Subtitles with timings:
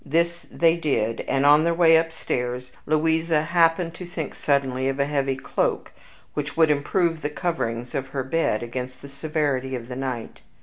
[0.03, 5.05] This they did; and, on their way upstairs, Louisa happened to think suddenly of a
[5.05, 5.91] heavy cloak,
[6.33, 10.39] which would improve the coverings of her bed against the severity of the night.